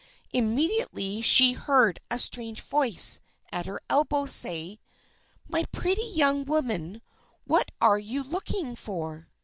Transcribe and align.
Immediately 0.33 1.21
she 1.21 1.53
heard 1.53 1.99
a 2.09 2.17
strange 2.17 2.61
voice 2.61 3.19
at 3.51 3.67
her 3.67 3.79
elbow 3.87 4.25
say: 4.25 4.79
"My 5.47 5.63
pretty 5.71 6.01
young 6.01 6.43
woman, 6.43 7.03
what 7.45 7.69
are 7.79 7.99
you 7.99 8.23
looking 8.23 8.75
for?" 8.75 9.29